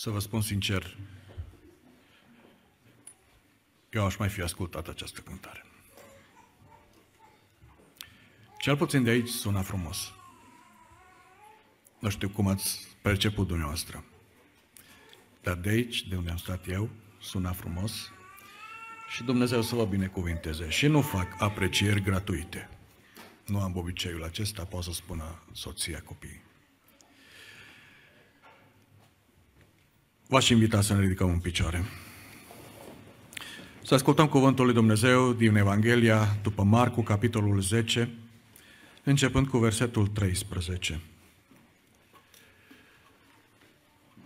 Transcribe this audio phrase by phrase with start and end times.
[0.00, 0.96] Să vă spun sincer,
[3.90, 5.64] eu aș mai fi ascultat această cântare.
[8.58, 10.12] Cel puțin de aici sună frumos.
[11.98, 14.04] Nu știu cum ați perceput dumneavoastră.
[15.42, 17.92] Dar de aici, de unde am stat eu, sună frumos
[19.08, 20.68] și Dumnezeu să vă binecuvinteze.
[20.68, 22.68] Și nu fac aprecieri gratuite.
[23.46, 26.49] Nu am obiceiul acesta, pot să spună soția copiii.
[30.30, 31.84] V-aș invita să ne ridicăm în picioare.
[33.82, 38.10] Să ascultăm cuvântul lui Dumnezeu din Evanghelia după Marcu, capitolul 10,
[39.04, 41.00] începând cu versetul 13.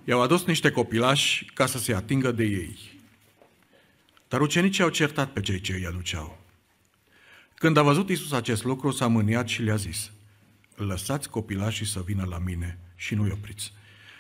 [0.05, 2.79] I-au adus niște copilași ca să se atingă de ei.
[4.29, 6.39] Dar ucenicii au certat pe cei ce îi aduceau.
[7.55, 10.11] Când a văzut Isus acest lucru, s-a mâniat și le-a zis,
[10.75, 13.73] Lăsați copilașii să vină la mine și nu-i opriți,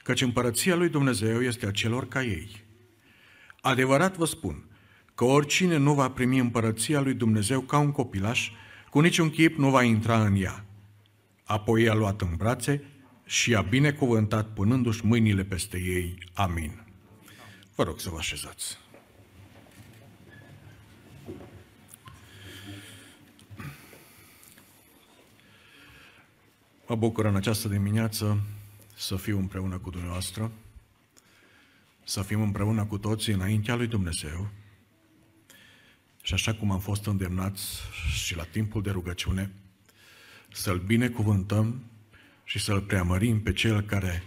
[0.04, 2.64] căci împărăția lui Dumnezeu este a celor ca ei.
[3.60, 4.64] Adevărat vă spun
[5.14, 8.50] că oricine nu va primi împărăția lui Dumnezeu ca un copilaș,
[8.90, 10.64] cu niciun chip nu va intra în ea.
[11.44, 12.84] Apoi i-a luat în brațe
[13.24, 16.18] și i-a binecuvântat punându-și mâinile peste ei.
[16.34, 16.84] Amin.
[17.74, 18.78] Vă rog să vă așezați.
[26.86, 28.40] Mă bucur în această dimineață
[29.06, 30.52] să fiu împreună cu dumneavoastră,
[32.04, 34.48] să fim împreună cu toții înaintea lui Dumnezeu
[36.22, 37.80] și așa cum am fost îndemnați
[38.24, 39.52] și la timpul de rugăciune,
[40.52, 41.84] să-L binecuvântăm
[42.44, 44.22] și să-L preamărim pe Cel care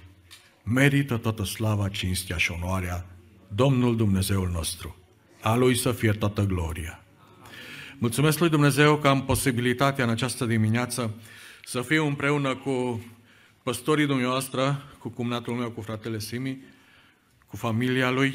[0.64, 3.06] merită toată slava, cinstea și onoarea,
[3.48, 4.96] Domnul Dumnezeul nostru.
[5.42, 7.04] A Lui să fie toată gloria.
[7.98, 11.14] Mulțumesc lui Dumnezeu că am posibilitatea în această dimineață
[11.64, 13.02] să fiu împreună cu
[13.68, 16.58] păstorii dumneavoastră, cu cumnatul meu, cu fratele Simi,
[17.48, 18.34] cu familia lui,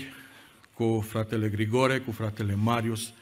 [0.75, 3.13] cu fratele Grigore, cu fratele Marius.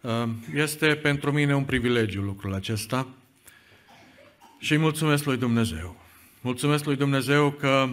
[0.00, 3.06] Uh, este pentru mine un privilegiu lucrul acesta
[4.58, 5.96] și îi mulțumesc lui Dumnezeu.
[6.40, 7.88] Mulțumesc lui Dumnezeu că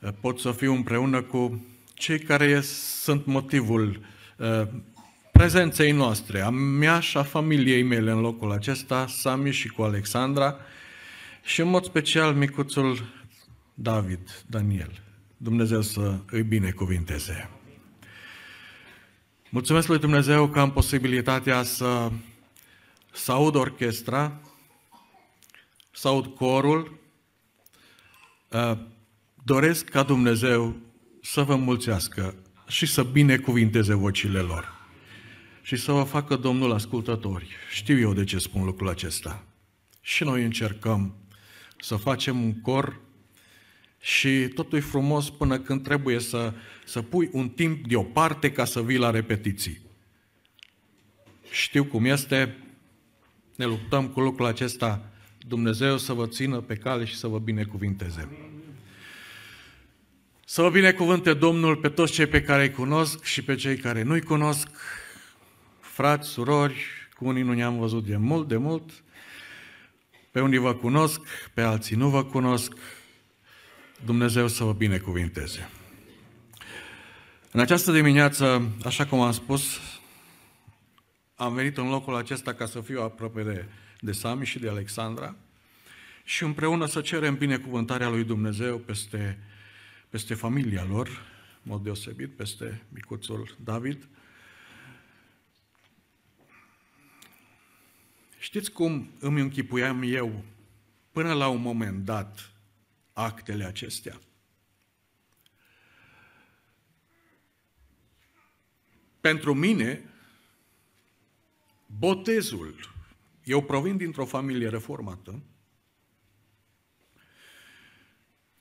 [0.00, 2.60] uh, pot să fiu împreună cu cei care
[3.00, 4.00] sunt motivul
[4.36, 4.62] uh,
[5.32, 10.56] prezenței noastre, a mea și a familiei mele în locul acesta, Sami și cu Alexandra,
[11.42, 13.12] și în mod special micuțul
[13.74, 15.00] David, Daniel.
[15.36, 17.50] Dumnezeu să îi binecuvinteze.
[19.50, 22.10] Mulțumesc lui Dumnezeu că am posibilitatea să,
[23.12, 24.40] să aud orchestra,
[25.90, 26.98] să aud corul.
[28.48, 28.78] Uh,
[29.44, 30.76] doresc ca Dumnezeu
[31.22, 32.34] să vă mulțească
[32.66, 34.80] și să binecuvinteze vocile lor
[35.62, 37.48] și să vă facă Domnul ascultători.
[37.70, 39.44] Știu eu de ce spun lucrul acesta.
[40.00, 41.14] Și noi încercăm
[41.82, 43.00] să facem un cor
[44.00, 46.52] și totul e frumos până când trebuie să,
[46.84, 49.80] să pui un timp deoparte ca să vii la repetiții.
[51.50, 52.56] Știu cum este,
[53.56, 55.10] ne luptăm cu lucrul acesta,
[55.46, 58.28] Dumnezeu să vă țină pe cale și să vă binecuvinteze.
[60.44, 64.02] Să vă binecuvânte Domnul pe toți cei pe care îi cunosc și pe cei care
[64.02, 64.68] nu-i cunosc,
[65.80, 69.02] frați, surori, cu unii nu ne-am văzut de mult, de mult,
[70.32, 71.20] pe unii vă cunosc,
[71.54, 72.72] pe alții nu vă cunosc,
[74.04, 75.70] Dumnezeu să vă binecuvinteze.
[77.50, 79.78] În această dimineață, așa cum am spus,
[81.34, 83.64] am venit în locul acesta ca să fiu aproape de,
[84.00, 85.36] de Sami și de Alexandra
[86.24, 89.38] și împreună să cerem binecuvântarea lui Dumnezeu peste,
[90.08, 91.08] peste familia lor,
[91.62, 94.08] în mod deosebit, peste micuțul David,
[98.42, 100.44] Știți cum îmi închipuiam eu
[101.12, 102.52] până la un moment dat
[103.12, 104.20] actele acestea?
[109.20, 110.10] Pentru mine,
[111.86, 112.94] botezul,
[113.44, 115.42] eu provin dintr-o familie reformată,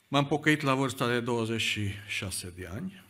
[0.08, 3.04] m-am pocăit la vârsta de 26 de ani,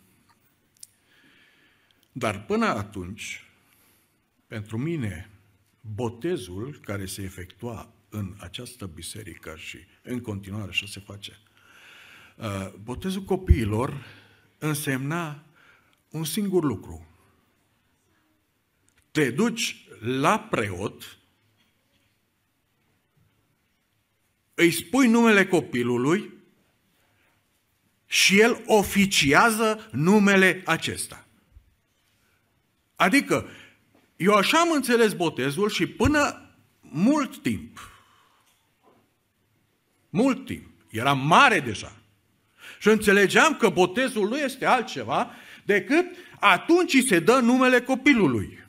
[2.11, 3.45] dar până atunci,
[4.47, 5.30] pentru mine,
[5.81, 11.39] botezul care se efectua în această biserică și în continuare așa se face,
[12.35, 14.05] uh, botezul copiilor
[14.57, 15.43] însemna
[16.09, 17.05] un singur lucru.
[19.11, 21.17] Te duci la preot,
[24.53, 26.33] îi spui numele copilului
[28.05, 31.27] și el oficiază numele acesta.
[32.95, 33.49] Adică
[34.21, 37.91] eu așa am înțeles botezul și până mult timp,
[40.09, 41.95] mult timp, era mare deja,
[42.79, 45.31] Și înțelegeam că botezul nu este altceva
[45.65, 46.05] decât
[46.39, 48.59] atunci se dă numele copilului.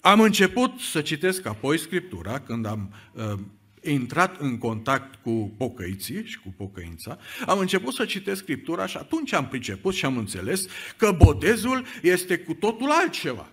[0.00, 3.38] Am început să citesc apoi Scriptura când am uh,
[3.82, 9.32] intrat în contact cu pocăiții și cu pocăința, am început să citesc Scriptura și atunci
[9.32, 10.66] am priceput și am înțeles
[10.96, 13.52] că botezul este cu totul altceva.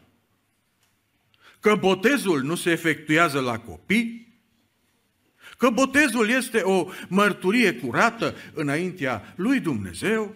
[1.59, 4.27] Că botezul nu se efectuează la copii,
[5.57, 10.35] că botezul este o mărturie curată înaintea lui Dumnezeu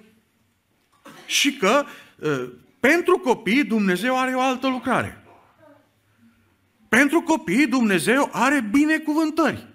[1.25, 1.86] și că
[2.22, 2.50] ă,
[2.80, 5.24] pentru copii Dumnezeu are o altă lucrare.
[6.90, 9.68] Pentru copii Dumnezeu are binecuvântări.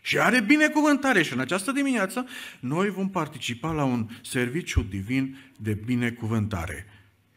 [0.00, 2.26] Și are binecuvântare și în această dimineață
[2.60, 6.86] noi vom participa la un serviciu divin de binecuvântare.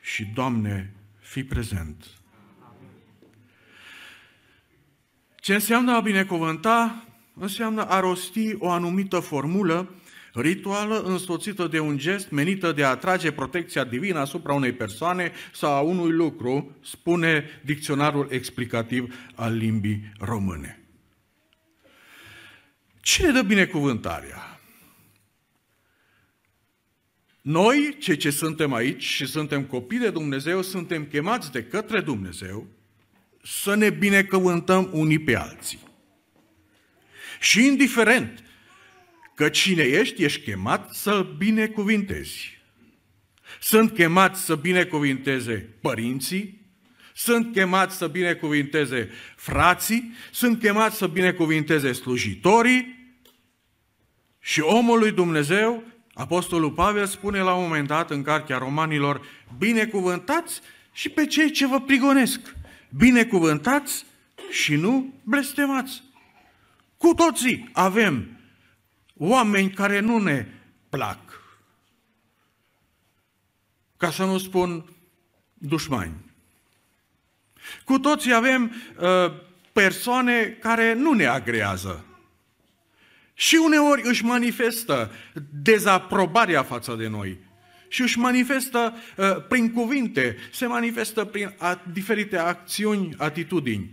[0.02, 2.06] Și, Doamne, fi prezent.
[5.44, 7.06] Ce înseamnă a binecuvânta?
[7.34, 9.96] Înseamnă a rosti o anumită formulă
[10.34, 15.72] rituală însoțită de un gest menită de a atrage protecția divină asupra unei persoane sau
[15.72, 20.84] a unui lucru, spune dicționarul explicativ al limbii române.
[23.02, 24.60] Cine dă binecuvântarea?
[27.42, 32.68] Noi, cei ce suntem aici și suntem copii de Dumnezeu, suntem chemați de către Dumnezeu
[33.44, 35.80] să ne binecuvântăm unii pe alții.
[37.40, 38.44] Și indiferent
[39.36, 42.62] că cine ești, ești chemat să-l binecuvintezi.
[43.60, 46.62] Sunt chemați să binecuvinteze părinții,
[47.14, 53.02] sunt chemați să binecuvinteze frații, sunt chemați să binecuvinteze slujitorii
[54.40, 59.22] și omul lui Dumnezeu, Apostolul Pavel spune la un moment dat în Cartea Romanilor,
[59.58, 60.62] binecuvântați
[60.92, 62.56] și pe cei ce vă prigonesc.
[62.96, 64.06] Binecuvântați
[64.52, 66.04] și nu blestemați.
[66.98, 68.40] Cu toții avem
[69.18, 70.48] oameni care nu ne
[70.90, 71.20] plac.
[73.98, 74.96] Ca să nu spun
[75.54, 76.14] dușmani.
[77.86, 79.34] Cu toții avem uh,
[79.74, 82.06] persoane care nu ne agrează.
[83.34, 85.12] Și uneori își manifestă
[85.50, 87.38] dezaprobarea față de noi.
[87.94, 93.92] Și își manifestă uh, prin cuvinte, se manifestă prin a, diferite acțiuni, atitudini.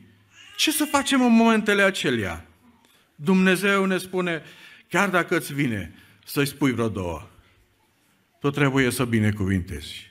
[0.56, 2.46] Ce să facem în momentele acelea?
[3.14, 4.42] Dumnezeu ne spune,
[4.88, 5.94] chiar dacă îți vine
[6.24, 7.30] să-i spui vreo două,
[8.38, 10.10] tu trebuie să binecuvintezi.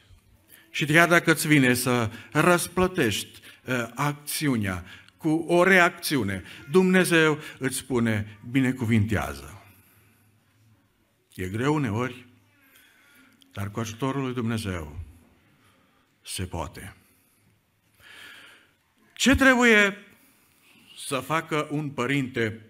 [0.69, 4.85] Și chiar dacă îți vine să răsplătești uh, acțiunea
[5.17, 9.63] cu o reacțiune, Dumnezeu îți spune, binecuvintează.
[11.35, 12.27] E greu uneori,
[13.51, 14.99] dar cu ajutorul lui Dumnezeu
[16.21, 16.95] se poate.
[19.13, 19.97] Ce trebuie
[20.97, 22.61] să facă un părinte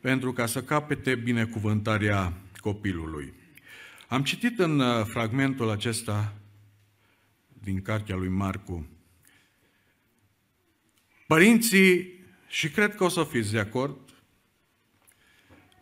[0.00, 3.32] pentru ca să capete binecuvântarea copilului?
[4.08, 6.34] Am citit în uh, fragmentul acesta
[7.62, 8.86] din cartea lui Marcu.
[11.26, 12.14] Părinții,
[12.48, 13.98] și cred că o să fiți de acord,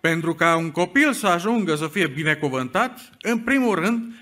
[0.04, 4.14] pentru ca un copil să ajungă să fie binecuvântat, în primul rând,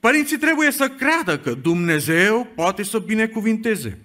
[0.00, 3.98] părinții trebuie să creadă că Dumnezeu poate să binecuvinteze.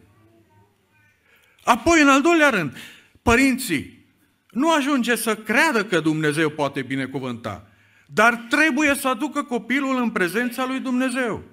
[1.64, 2.76] Apoi, în al doilea rând,
[3.22, 4.06] părinții
[4.50, 7.68] nu ajunge să creadă că Dumnezeu poate binecuvânta,
[8.08, 11.44] dar trebuie să aducă copilul în prezența lui Dumnezeu.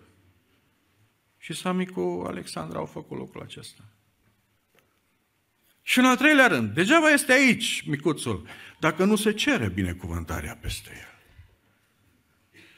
[1.39, 3.83] Și Sami cu Alexandra au făcut lucrul acesta.
[5.89, 8.47] Și în al treilea rând, degeaba este aici micuțul,
[8.79, 11.19] dacă nu se cere binecuvântarea peste el.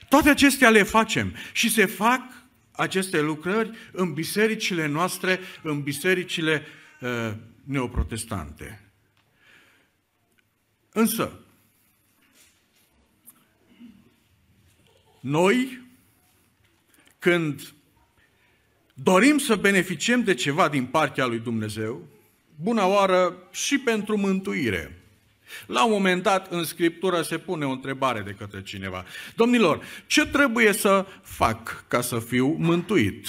[0.08, 2.22] Toate acestea le facem și se fac
[2.72, 6.66] aceste lucrări în bisericile noastre, în bisericile
[7.00, 7.32] uh,
[7.64, 8.90] neoprotestante.
[10.92, 11.40] Însă,
[15.20, 15.82] noi,
[17.18, 17.72] când
[18.94, 22.08] dorim să beneficiem de ceva din partea lui Dumnezeu,
[22.62, 24.94] bună oară și pentru mântuire.
[25.66, 29.04] La un moment dat, în Scriptură se pune o întrebare de către cineva.
[29.36, 33.26] Domnilor, ce trebuie să fac ca să fiu mântuit?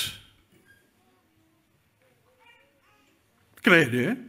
[3.62, 4.26] Crede.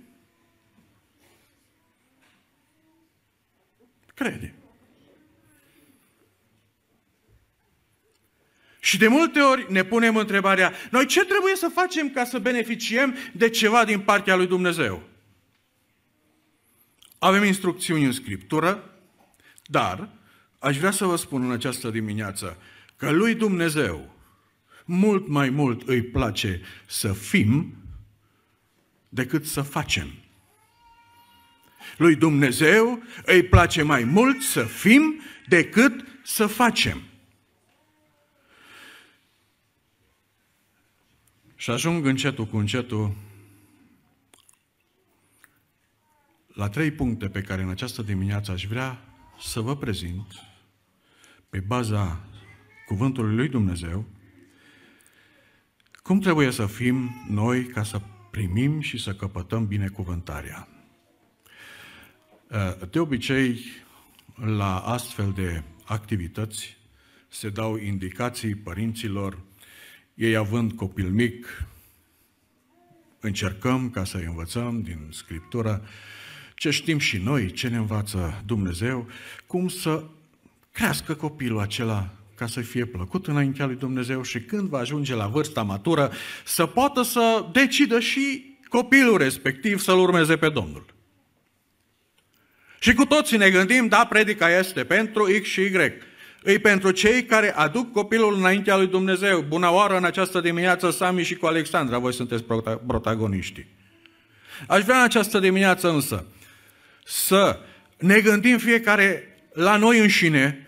[4.15, 4.55] Crede.
[8.85, 13.15] Și de multe ori ne punem întrebarea, noi ce trebuie să facem ca să beneficiem
[13.33, 15.03] de ceva din partea lui Dumnezeu?
[17.19, 18.91] Avem instrucțiuni în Scriptură,
[19.65, 20.09] dar
[20.59, 22.57] aș vrea să vă spun în această dimineață
[22.97, 24.15] că lui Dumnezeu
[24.85, 27.75] mult mai mult îi place să fim
[29.09, 30.09] decât să facem.
[31.97, 37.03] Lui Dumnezeu îi place mai mult să fim decât să facem.
[41.63, 43.15] Și ajung încetul cu încetul
[46.55, 49.05] la trei puncte pe care în această dimineață aș vrea
[49.41, 50.27] să vă prezint
[51.49, 52.25] pe baza
[52.87, 54.05] cuvântului lui Dumnezeu
[56.03, 58.01] cum trebuie să fim noi ca să
[58.31, 60.69] primim și să căpătăm binecuvântarea.
[62.91, 63.61] De obicei,
[64.35, 66.77] la astfel de activități
[67.29, 69.39] se dau indicații părinților,
[70.15, 71.67] ei având copil mic,
[73.21, 75.85] încercăm ca să învățăm din Scriptură
[76.55, 79.09] ce știm și noi, ce ne învață Dumnezeu,
[79.47, 80.05] cum să
[80.73, 85.27] crească copilul acela ca să fie plăcut înaintea lui Dumnezeu și când va ajunge la
[85.27, 86.13] vârsta matură
[86.45, 90.85] să poată să decidă și copilul respectiv să-L urmeze pe Domnul.
[92.79, 95.93] Și cu toții ne gândim, da, predica este pentru X și Y.
[96.43, 99.41] Îi pentru cei care aduc copilul înaintea lui Dumnezeu.
[99.41, 102.45] Bună oară în această dimineață, Sami și cu Alexandra, voi sunteți
[102.87, 103.67] protagoniștii.
[104.69, 106.27] Aș vrea în această dimineață însă
[107.05, 107.59] să
[107.99, 110.67] ne gândim fiecare la noi înșine,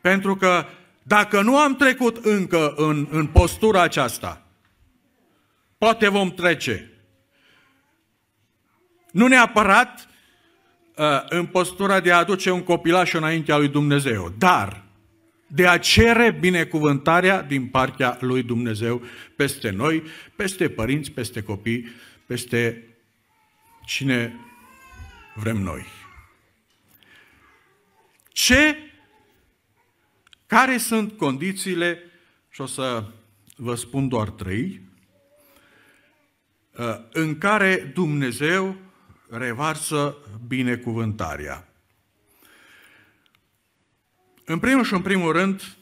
[0.00, 0.64] pentru că
[1.02, 4.46] dacă nu am trecut încă în, în postura aceasta,
[5.78, 6.90] poate vom trece.
[9.10, 10.15] Nu neapărat uh,
[11.28, 14.84] în postura de a aduce un copilaș înaintea lui Dumnezeu, dar
[15.46, 19.02] de a cere binecuvântarea din partea lui Dumnezeu
[19.36, 20.02] peste noi,
[20.36, 21.88] peste părinți, peste copii,
[22.26, 22.82] peste
[23.84, 24.40] cine
[25.34, 25.86] vrem noi.
[28.28, 28.76] Ce,
[30.46, 32.02] care sunt condițiile,
[32.50, 33.04] și o să
[33.56, 34.80] vă spun doar trei,
[36.78, 38.76] uh, în care Dumnezeu
[39.28, 40.16] revarsă
[40.46, 41.68] binecuvântarea.
[44.44, 45.76] În primul și în primul rând,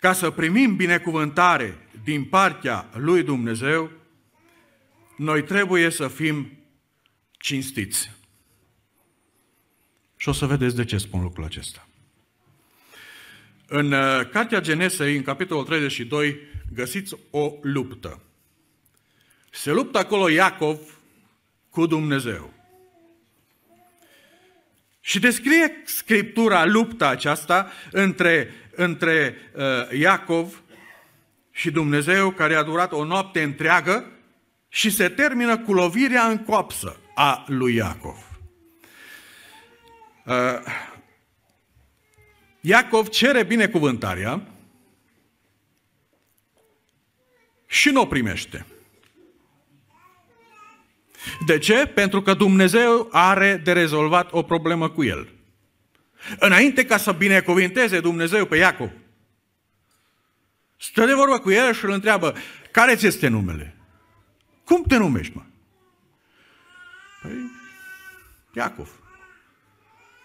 [0.00, 3.90] ca să primim binecuvântare din partea lui Dumnezeu,
[5.16, 6.58] noi trebuie să fim
[7.38, 8.10] cinstiți.
[10.16, 11.88] Și o să vedeți de ce spun lucrul acesta.
[13.66, 16.36] În uh, Cartea Genesei, în capitolul 32,
[16.74, 18.22] găsiți o luptă.
[19.50, 20.97] Se luptă acolo Iacov
[21.70, 22.52] cu Dumnezeu.
[25.00, 30.62] Și descrie Scriptura lupta aceasta între, între uh, Iacov
[31.50, 34.12] și Dumnezeu, care a durat o noapte întreagă
[34.68, 38.40] și se termină cu lovirea în coapsă a lui Iacov.
[40.24, 40.34] Uh,
[42.60, 44.42] Iacov cere binecuvântarea
[47.66, 48.66] și nu o primește.
[51.46, 51.86] De ce?
[51.86, 55.28] Pentru că Dumnezeu are de rezolvat o problemă cu el.
[56.38, 58.90] Înainte ca să binecuvinteze Dumnezeu pe Iacov,
[60.76, 62.34] stă de vorbă cu el și îl întreabă,
[62.70, 63.76] care ți este numele?
[64.64, 65.42] Cum te numești, mă?
[67.22, 67.50] Păi,
[68.54, 68.90] Iacov.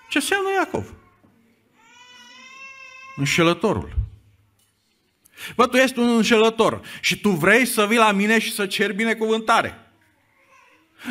[0.10, 0.94] Ce înseamnă Iacov?
[3.16, 3.96] Înșelătorul.
[5.56, 8.94] Bă, tu ești un înșelător și tu vrei să vii la mine și să ceri
[8.94, 9.83] binecuvântare.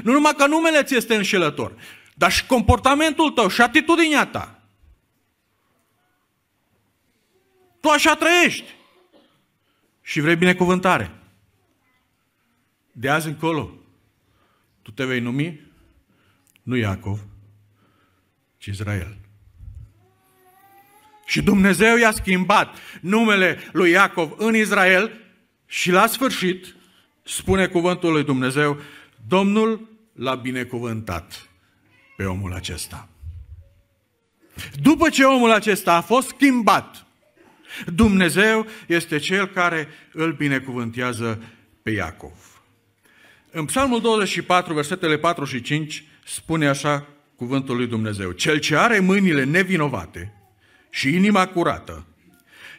[0.02, 1.72] Nu numai că numele ți este înșelător,
[2.14, 4.62] dar și comportamentul tău și atitudinea ta.
[7.80, 8.74] Tu așa trăiești
[10.02, 11.10] și vrei binecuvântare.
[12.92, 13.70] De azi încolo,
[14.82, 15.60] tu te vei numi
[16.62, 17.20] nu Iacov,
[18.58, 19.16] ci Israel.
[21.26, 25.12] Și Dumnezeu i-a schimbat numele lui Iacov în Israel
[25.66, 26.74] și la sfârșit,
[27.22, 28.80] spune cuvântul lui Dumnezeu,
[29.26, 31.48] Domnul l-a binecuvântat
[32.16, 33.08] pe omul acesta.
[34.82, 37.06] După ce omul acesta a fost schimbat,
[37.94, 41.42] Dumnezeu este cel care îl binecuvântează
[41.82, 42.62] pe Iacov.
[43.50, 48.30] În Psalmul 24, versetele 4 și 5, spune așa cuvântul lui Dumnezeu.
[48.30, 50.32] Cel ce are mâinile nevinovate
[50.90, 52.06] și inima curată,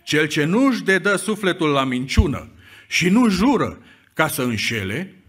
[0.03, 2.51] cel ce nu își dedă sufletul la minciună
[2.87, 3.77] și nu jură
[4.13, 5.22] ca să înșele,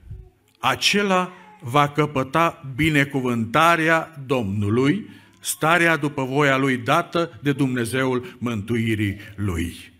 [0.64, 9.92] acela va căpăta binecuvântarea Domnului, starea după voia lui dată de Dumnezeul mântuirii lui.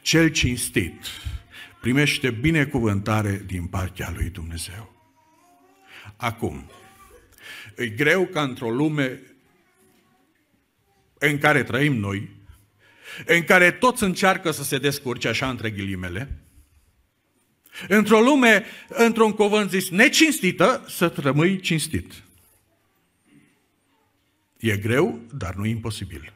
[0.00, 1.06] Cel cinstit
[1.80, 4.94] primește binecuvântare din partea lui Dumnezeu.
[6.16, 6.70] Acum,
[7.76, 9.20] e greu ca într-o lume
[11.18, 12.28] în care trăim noi,
[13.26, 16.45] în care toți încearcă să se descurce așa între ghilimele,
[17.88, 22.12] Într-o lume, într-un cuvânt zis, necinstită, să rămâi cinstit.
[24.58, 26.32] E greu, dar nu imposibil.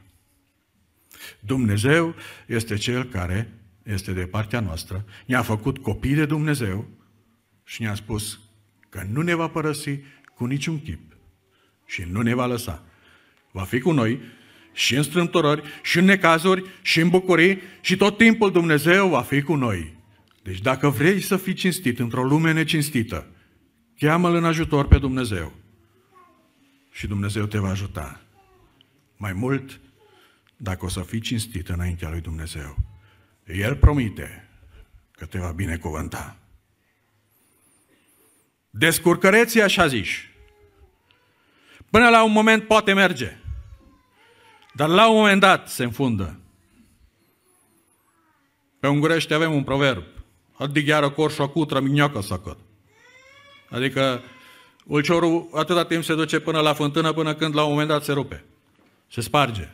[1.40, 2.14] Dumnezeu
[2.46, 6.88] este Cel care este de partea noastră, ne-a făcut copii de Dumnezeu
[7.64, 8.40] și ne-a spus
[8.88, 9.98] că nu ne va părăsi
[10.34, 11.00] cu niciun chip
[11.86, 12.82] și nu ne va lăsa.
[13.50, 14.20] Va fi cu noi
[14.72, 19.42] și în strâmtorări, și în necazuri, și în bucurii, și tot timpul Dumnezeu va fi
[19.42, 19.99] cu noi.
[20.50, 23.26] Deci dacă vrei să fii cinstit într-o lume necinstită,
[23.98, 25.52] cheamă-L în ajutor pe Dumnezeu.
[26.90, 28.20] Și Dumnezeu te va ajuta.
[29.16, 29.80] Mai mult,
[30.56, 32.76] dacă o să fii cinstit înaintea lui Dumnezeu,
[33.44, 34.48] El promite
[35.10, 36.36] că te va binecuvânta.
[38.70, 40.30] Descurcăreții așa zici.
[41.90, 43.36] Până la un moment poate merge.
[44.74, 46.40] Dar la un moment dat se înfundă.
[48.80, 50.18] Pe ungurește avem un proverb.
[50.60, 52.58] Addigheară corșo cutră mignoacă săcăt.
[53.70, 54.22] Adică
[54.84, 58.12] ulciorul atâta timp se duce până la fântână până când la un moment dat se
[58.12, 58.44] rupe.
[59.10, 59.68] Se sparge.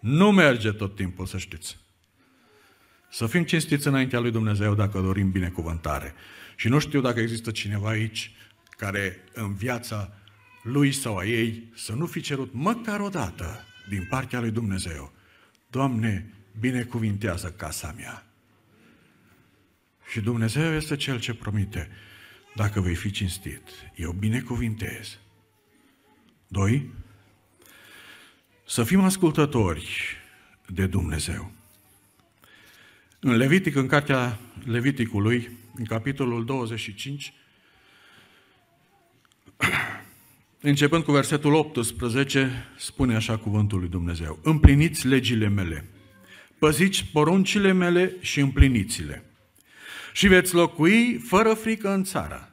[0.00, 1.78] Nu merge tot timpul, să știți.
[3.10, 6.14] Să fim cinstiți înaintea lui Dumnezeu dacă dorim binecuvântare.
[6.56, 8.32] Și nu știu dacă există cineva aici
[8.70, 10.12] care în viața
[10.62, 15.12] lui sau a ei să nu fi cerut măcar o dată din partea lui Dumnezeu.
[15.70, 18.22] Doamne, binecuvintează casa mea.
[20.10, 21.88] Și Dumnezeu este Cel ce promite,
[22.54, 23.62] dacă vei fi cinstit,
[23.94, 25.18] eu binecuvintez.
[26.46, 26.90] Doi,
[28.66, 30.16] să fim ascultători
[30.66, 31.52] de Dumnezeu.
[33.20, 37.32] În Levitic, în cartea Leviticului, în capitolul 25,
[40.60, 44.38] începând cu versetul 18, spune așa cuvântul lui Dumnezeu.
[44.42, 45.88] Împliniți legile mele,
[46.58, 49.27] păziți poruncile mele și împliniți-le.
[50.18, 52.50] Și veți locui fără frică în țara.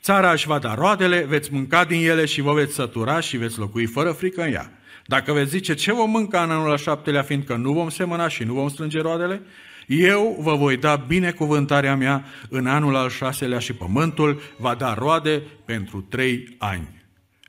[0.00, 3.58] Țara își va da roadele, veți mânca din ele și vă veți sătura și veți
[3.58, 4.72] locui fără frică în ea.
[5.06, 8.44] Dacă veți zice ce vom mânca în anul al șaptelea, fiindcă nu vom semăna și
[8.44, 9.42] nu vom strânge roadele,
[9.86, 15.42] eu vă voi da binecuvântarea mea în anul al șaselea și pământul va da roade
[15.64, 17.04] pentru trei ani.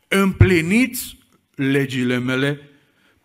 [0.07, 1.17] Împliniți
[1.55, 2.70] legile mele,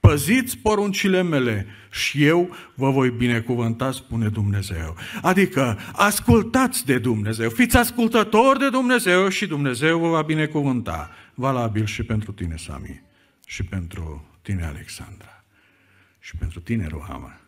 [0.06, 4.96] păziți poruncile mele și eu vă voi binecuvânta, spune Dumnezeu.
[5.22, 11.10] Adică ascultați de Dumnezeu, fiți ascultători de Dumnezeu și Dumnezeu vă va binecuvânta.
[11.34, 13.02] Valabil și pentru tine, Sami,
[13.46, 15.44] și pentru tine, Alexandra,
[16.18, 17.40] și pentru tine, Ruhama.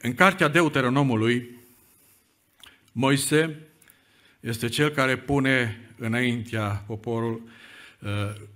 [0.00, 1.50] În cartea Deuteronomului,
[2.92, 3.60] Moise
[4.40, 7.42] este cel care pune înaintea poporul,
[8.00, 8.10] uh,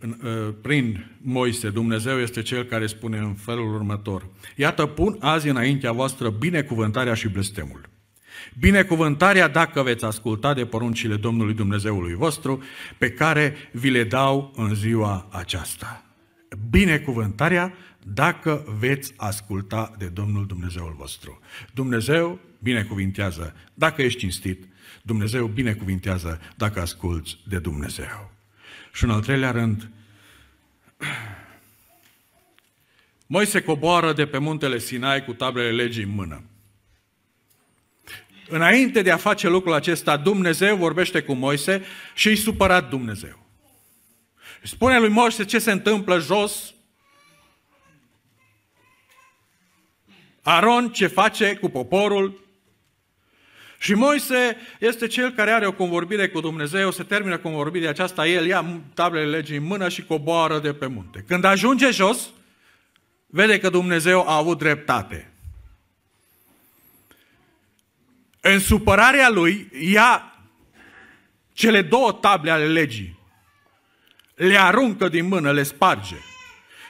[0.08, 4.26] uh, prin Moise, Dumnezeu este cel care spune în felul următor.
[4.56, 7.88] Iată, pun azi înaintea voastră binecuvântarea și blestemul.
[8.58, 12.62] Binecuvântarea dacă veți asculta de poruncile Domnului Dumnezeului vostru,
[12.98, 16.04] pe care vi le dau în ziua aceasta
[16.70, 21.40] binecuvântarea dacă veți asculta de Domnul Dumnezeul vostru.
[21.74, 24.68] Dumnezeu binecuvintează dacă ești cinstit,
[25.02, 28.30] Dumnezeu binecuvintează dacă asculți de Dumnezeu.
[28.92, 29.90] Și în al treilea rând,
[33.26, 36.42] Moise coboară de pe muntele Sinai cu tablele legii în mână.
[38.48, 41.82] Înainte de a face lucrul acesta, Dumnezeu vorbește cu Moise
[42.14, 43.46] și îi supărat Dumnezeu.
[44.62, 46.74] Spune lui Moise ce se întâmplă jos.
[50.50, 52.48] Aron ce face cu poporul.
[53.78, 58.46] Și Moise este cel care are o convorbire cu Dumnezeu, se termină convorbirea aceasta, el
[58.46, 61.24] ia tablele legii în mână și coboară de pe munte.
[61.26, 62.30] Când ajunge jos,
[63.26, 65.32] vede că Dumnezeu a avut dreptate.
[68.40, 70.38] În supărarea lui, ia
[71.52, 73.18] cele două table ale legii
[74.34, 76.16] le aruncă din mână, le sparge.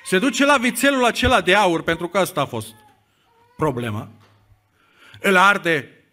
[0.04, 2.74] Se duce la vițelul acela de aur, pentru că asta a fost
[3.60, 4.08] problema.
[5.20, 6.04] Îl arde,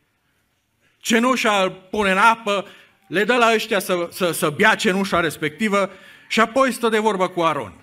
[0.97, 2.67] cenușa îl pune în apă,
[3.07, 5.89] le dă la ăștia să, să, să bea cenușa respectivă
[6.27, 7.73] și apoi stă de vorbă cu Aron.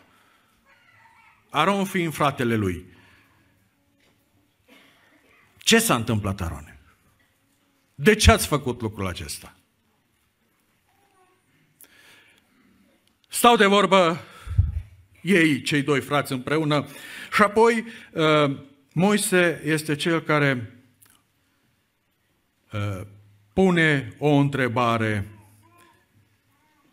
[1.51, 2.87] Aron fiind fratele lui.
[5.59, 6.81] Ce s-a întâmplat, Arone?
[7.95, 9.57] De ce ați făcut lucrul acesta?
[13.29, 14.21] Stau de vorbă
[15.25, 16.87] ei, cei doi frați împreună,
[17.33, 18.57] și apoi uh,
[18.97, 20.79] Moise este cel care
[22.73, 23.01] uh,
[23.53, 25.29] pune o întrebare,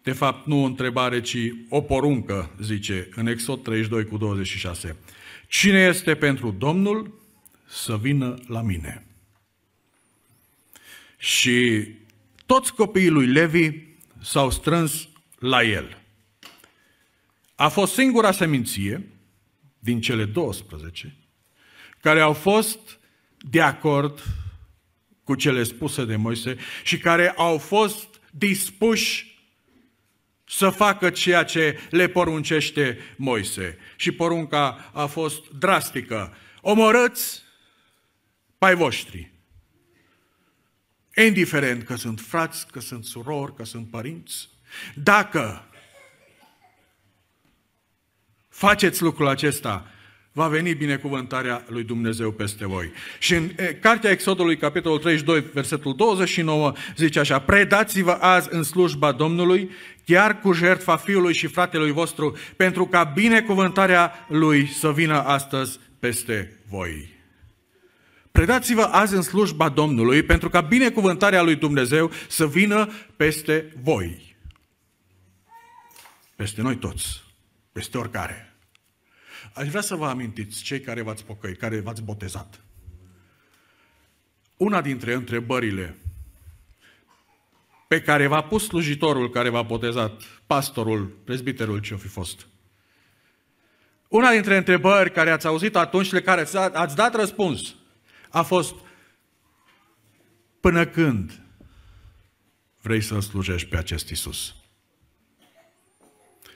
[0.03, 1.37] de fapt nu o întrebare, ci
[1.69, 4.97] o poruncă, zice în Exod 32 cu 26.
[5.47, 7.21] Cine este pentru Domnul,
[7.67, 9.05] să vină la mine.
[11.17, 11.87] Și
[12.45, 13.69] toți copiii lui Levi
[14.21, 15.07] s-au strâns
[15.39, 16.01] la el.
[17.55, 19.07] A fost singura seminție
[19.79, 21.15] din cele 12
[22.01, 22.79] care au fost
[23.37, 24.23] de acord
[25.23, 29.31] cu cele spuse de Moise și care au fost dispuși
[30.47, 33.77] să facă ceea ce le poruncește Moise.
[33.95, 36.35] Și porunca a fost drastică.
[36.61, 37.43] Omorâți
[38.57, 39.31] pai voștri.
[41.15, 44.49] Indiferent că sunt frați, că sunt surori, că sunt părinți.
[44.95, 45.65] Dacă
[48.49, 49.91] faceți lucrul acesta,
[50.31, 52.91] va veni binecuvântarea lui Dumnezeu peste voi.
[53.19, 59.69] Și în Cartea Exodului, capitolul 32, versetul 29, zice așa, Predați-vă azi în slujba Domnului,
[60.05, 66.51] chiar cu jertfa fiului și fratelui vostru, pentru ca binecuvântarea lui să vină astăzi peste
[66.69, 67.09] voi.
[68.31, 74.35] Predați-vă azi în slujba Domnului, pentru ca binecuvântarea lui Dumnezeu să vină peste voi.
[76.35, 77.23] Peste noi toți.
[77.71, 78.50] Peste oricare.
[79.53, 82.61] Aș vrea să vă amintiți, cei care v-ați pocăit, care v-ați botezat.
[84.57, 85.97] Una dintre întrebările
[87.87, 92.47] pe care v-a pus slujitorul care v-a botezat, pastorul, prezbiterul ce-o fi fost.
[94.07, 97.75] Una dintre întrebări care ați auzit atunci, le care ați dat răspuns,
[98.29, 98.75] a fost
[100.59, 101.41] până când
[102.81, 104.55] vrei să slujești pe acest Isus?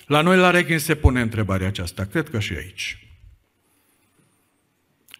[0.05, 3.07] La noi la Rechin se pune întrebarea aceasta, cred că și aici.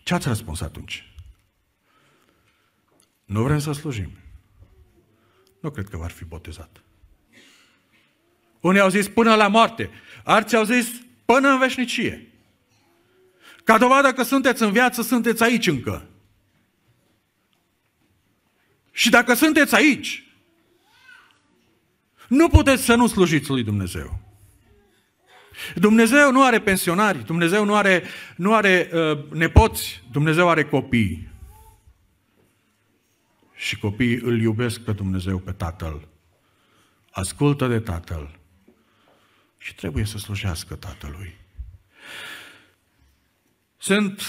[0.03, 1.13] Ce ați răspuns atunci?
[3.25, 4.11] Nu vrem să slujim.
[5.59, 6.83] Nu cred că v-ar fi botezat.
[8.59, 9.89] Unii au zis până la moarte,
[10.23, 10.87] alții au zis
[11.25, 12.29] până în veșnicie.
[13.63, 16.09] Ca dovadă că sunteți în viață, sunteți aici încă.
[18.91, 20.23] Și dacă sunteți aici,
[22.27, 24.24] nu puteți să nu slujiți lui Dumnezeu.
[25.75, 28.03] Dumnezeu nu are pensionari, Dumnezeu nu are,
[28.35, 31.33] nu are uh, nepoți, Dumnezeu are copii.
[33.55, 36.07] Și copiii îl iubesc pe Dumnezeu, pe Tatăl.
[37.11, 38.39] Ascultă de Tatăl.
[39.57, 41.35] Și trebuie să slujească Tatălui.
[43.77, 44.21] Sunt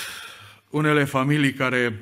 [0.70, 2.00] unele familii care,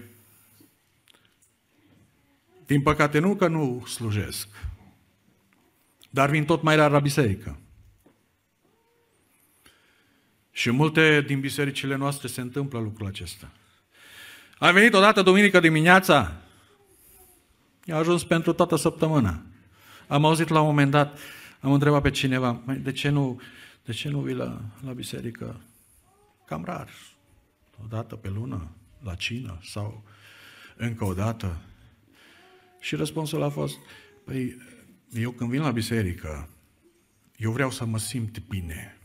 [2.67, 4.49] din păcate, nu că nu slujesc,
[6.11, 7.59] dar vin tot mai rar la biserică.
[10.57, 13.51] Și multe din bisericile noastre se întâmplă lucrul acesta.
[14.59, 16.37] A venit odată duminică dimineața,
[17.85, 19.43] i-a ajuns pentru toată săptămâna.
[20.07, 21.19] Am auzit la un moment dat,
[21.61, 23.41] am întrebat pe cineva, de ce nu,
[23.85, 25.61] de ce nu vii la, la biserică?
[26.47, 26.89] Cam rar.
[27.83, 28.71] O dată pe lună,
[29.03, 30.05] la cină sau
[30.77, 31.61] încă o dată.
[32.81, 33.77] Și răspunsul a fost,
[34.25, 34.57] păi,
[35.13, 36.49] eu când vin la biserică,
[37.37, 38.99] eu vreau să mă simt bine.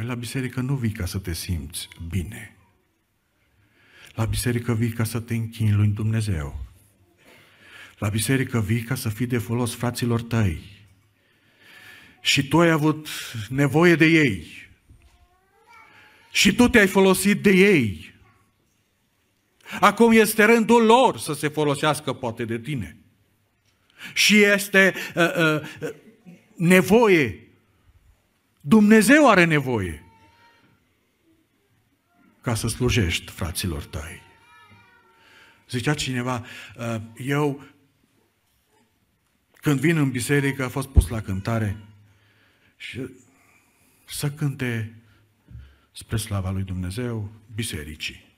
[0.00, 2.56] Păi la biserică nu vii ca să te simți bine.
[4.14, 6.64] La biserică vii ca să te închini lui Dumnezeu.
[7.98, 10.60] La biserică vii ca să fii de folos fraților tăi.
[12.20, 13.08] Și tu ai avut
[13.48, 14.46] nevoie de ei.
[16.30, 18.14] Și tu te-ai folosit de ei.
[19.80, 22.96] Acum este rândul lor să se folosească poate de tine.
[24.14, 25.90] Și este uh, uh,
[26.56, 27.49] nevoie
[28.60, 30.04] Dumnezeu are nevoie
[32.40, 34.22] ca să slujești fraților tăi.
[35.68, 36.44] Zicea cineva,
[36.76, 37.62] uh, eu
[39.52, 41.76] când vin în biserică a fost pus la cântare
[42.76, 43.08] și
[44.08, 44.94] să cânte
[45.92, 48.28] spre slava lui Dumnezeu bisericii.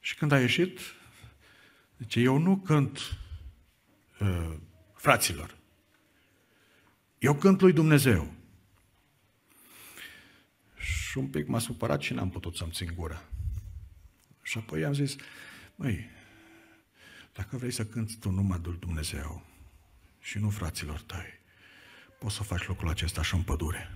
[0.00, 0.78] Și când a ieșit,
[1.98, 2.98] zice, eu nu cânt
[4.20, 4.54] uh,
[4.94, 5.56] fraților,
[7.24, 8.32] eu cânt lui Dumnezeu.
[10.76, 13.22] Și un pic m-a supărat și n-am putut să-mi țin gura.
[14.42, 15.16] Și apoi am zis,
[15.74, 16.10] măi,
[17.32, 19.46] dacă vrei să cânti tu numai lui Dumnezeu
[20.20, 21.40] și nu fraților tăi,
[22.18, 23.92] poți să faci lucrul acesta și în pădure.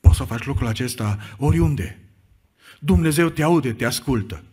[0.00, 2.00] Poți să faci lucrul acesta oriunde.
[2.80, 4.44] Dumnezeu te aude, te ascultă.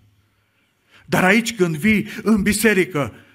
[1.05, 3.27] Dar aici când vii în biserică, tu cânti,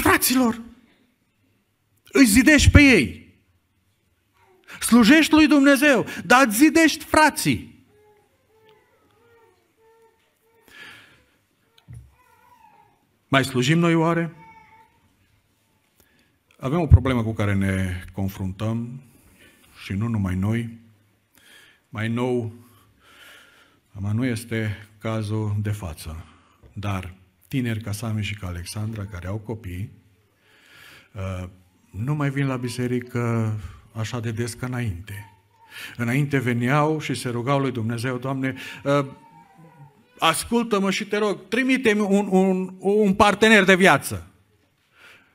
[0.00, 0.60] fraților.
[2.04, 3.34] Îi zidești pe ei.
[4.80, 7.84] Slujești lui Dumnezeu, dar zidești frații.
[13.28, 14.34] Mai slujim noi oare?
[16.58, 19.02] Avem o problemă cu care ne confruntăm
[19.84, 20.78] și nu numai noi.
[21.88, 22.52] Mai nou,
[23.94, 26.24] ama nu este cazul de față,
[26.72, 27.14] dar
[27.48, 29.90] tineri ca Sami și ca Alexandra, care au copii,
[31.12, 31.48] uh,
[31.90, 33.54] nu mai vin la biserică
[33.92, 35.30] așa de des ca înainte.
[35.96, 38.54] Înainte veneau și se rugau lui Dumnezeu, Doamne,
[38.84, 39.06] uh,
[40.18, 44.30] ascultă-mă și te rog, trimite-mi un, un, un partener de viață.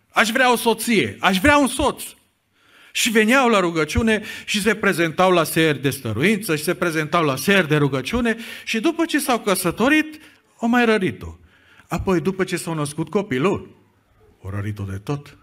[0.10, 2.04] Aș vrea o soție, aș vrea un soț.
[2.91, 7.36] Și veneau la rugăciune și se prezentau la seri de stăruință și se prezentau la
[7.36, 10.21] seri de rugăciune și după ce s-au căsătorit,
[10.58, 11.36] o mai rărit-o.
[11.92, 13.76] Apoi, după ce s-au născut copilul,
[14.42, 15.38] o rărit-o de tot.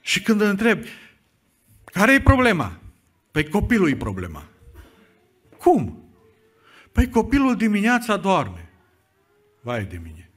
[0.00, 0.84] Și când îl întreb,
[1.84, 2.80] care e problema?
[3.30, 4.48] Păi copilul e problema.
[5.58, 6.10] Cum?
[6.92, 8.68] Păi copilul dimineața doarme.
[9.60, 10.30] Vai de mine.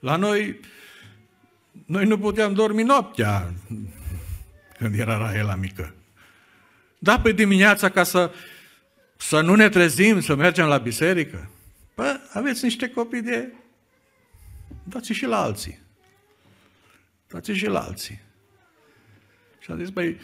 [0.00, 0.60] La noi,
[1.86, 3.54] noi nu puteam dormi noaptea
[4.78, 5.94] când era Rahela mică.
[6.98, 8.32] Da, pe dimineața ca să,
[9.16, 11.50] să nu ne trezim, să mergem la biserică.
[11.96, 13.52] Păi, aveți niște copii de...
[14.84, 15.78] Dați și la alții.
[17.28, 18.20] Dați și la alții.
[19.58, 20.16] Și a zis, băi,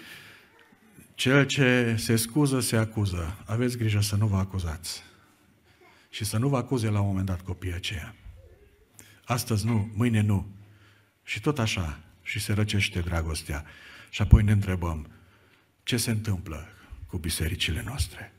[1.14, 3.42] cel ce se scuză, se acuză.
[3.46, 5.02] Aveți grijă să nu vă acuzați.
[6.10, 8.14] Și să nu vă acuze la un moment dat copiii aceia.
[9.24, 10.46] Astăzi nu, mâine nu.
[11.22, 12.00] Și tot așa.
[12.22, 13.64] Și se răcește dragostea.
[14.10, 15.10] Și apoi ne întrebăm,
[15.82, 16.68] ce se întâmplă
[17.06, 18.32] cu bisericile noastre?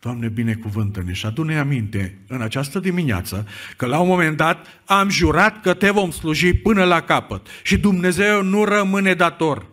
[0.00, 5.60] Doamne, binecuvântă-ne și adune aminte în această dimineață că la un moment dat am jurat
[5.60, 9.66] că te vom sluji până la capăt și Dumnezeu nu rămâne dator.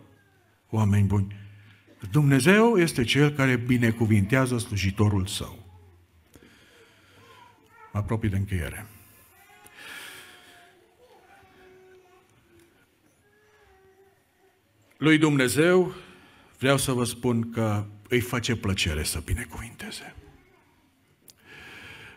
[0.70, 1.36] Oameni buni,
[2.10, 5.64] Dumnezeu este Cel care binecuvintează slujitorul său.
[7.92, 8.86] Mă apropii de încheiere.
[14.96, 15.94] Lui Dumnezeu
[16.58, 20.14] vreau să vă spun că îi face plăcere să binecuvinteze.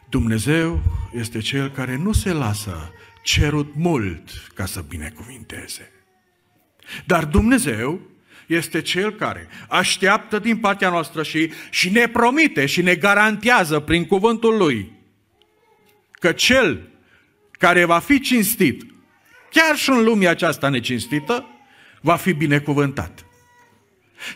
[0.10, 0.82] Dumnezeu
[1.14, 2.92] este Cel care nu se lasă
[3.24, 5.92] cerut mult ca să binecuvinteze.
[7.06, 8.02] Dar Dumnezeu
[8.48, 14.06] este Cel care așteaptă din partea noastră și, și ne promite și ne garantează prin
[14.06, 14.92] cuvântul Lui
[16.12, 16.88] că Cel
[17.52, 18.86] care va fi cinstit,
[19.52, 21.46] chiar și în lumea aceasta necinstită,
[22.02, 23.26] va fi binecuvântat.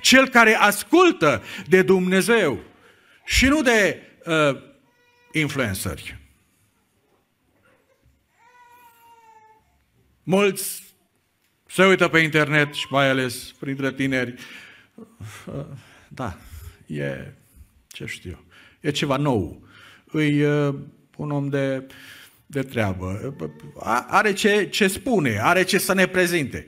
[0.02, 2.60] Cel care ascultă de Dumnezeu
[3.26, 4.62] și nu de uh,
[5.32, 6.18] influenceri.
[10.24, 10.84] Mulți
[11.68, 14.34] se uită pe internet și mai ales printre tineri.
[14.96, 15.66] Uh,
[16.08, 16.38] da,
[16.86, 17.34] e,
[17.88, 18.46] ce știu,
[18.80, 19.68] e ceva nou.
[20.06, 20.76] Îi uh,
[21.16, 21.88] un om de,
[22.46, 23.36] de treabă.
[24.08, 26.66] Are ce, ce spune, are ce să ne prezinte.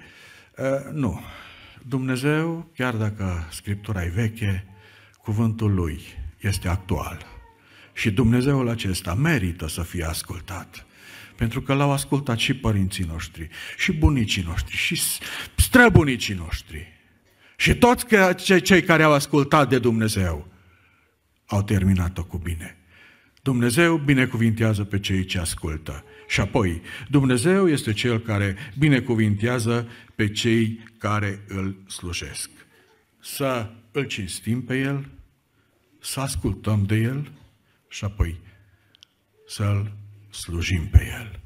[0.58, 1.21] Uh, nu.
[1.87, 4.65] Dumnezeu, chiar dacă Scriptura e veche,
[5.17, 6.01] cuvântul Lui
[6.39, 7.25] este actual.
[7.93, 10.85] Și Dumnezeul acesta merită să fie ascultat.
[11.35, 15.01] Pentru că l-au ascultat și părinții noștri, și bunicii noștri, și
[15.55, 16.93] străbunicii noștri.
[17.55, 18.05] Și toți
[18.63, 20.47] cei care au ascultat de Dumnezeu
[21.45, 22.77] au terminat-o cu bine.
[23.45, 26.03] Dumnezeu binecuvintează pe cei ce ascultă.
[26.27, 32.49] Și apoi, Dumnezeu este Cel care binecuvintează pe cei care îl slujesc.
[33.21, 35.05] Să îl cinstim pe El,
[36.01, 37.31] să ascultăm de El
[37.88, 38.39] și apoi
[39.47, 39.91] să-L
[40.29, 41.39] slujim pe El.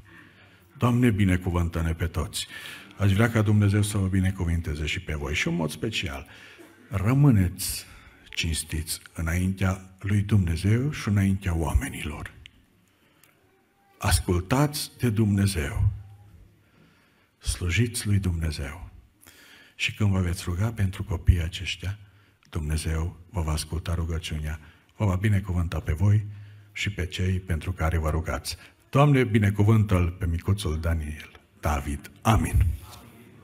[0.78, 2.46] Doamne, binecuvântă-ne pe toți.
[2.96, 5.34] Aș vrea ca Dumnezeu să vă binecuvinteze și pe voi.
[5.34, 6.26] Și în mod special,
[6.88, 7.86] rămâneți
[8.40, 12.32] cinstiți înaintea lui Dumnezeu și înaintea oamenilor.
[13.98, 15.88] Ascultați de Dumnezeu.
[17.38, 18.90] Slujiți lui Dumnezeu.
[19.74, 21.98] Și când vă veți ruga pentru copiii aceștia,
[22.50, 24.60] Dumnezeu vă va asculta rugăciunea,
[24.96, 26.24] vă va binecuvânta pe voi
[26.72, 28.56] și pe cei pentru care vă rugați.
[28.90, 32.10] Doamne, binecuvântă-l pe micuțul Daniel, David.
[32.22, 32.79] Amin.